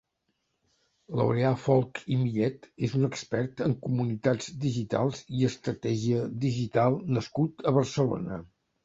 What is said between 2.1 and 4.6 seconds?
i Millet és un expert en comunitats